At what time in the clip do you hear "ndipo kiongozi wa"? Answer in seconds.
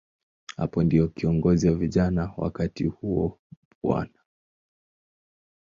0.83-1.75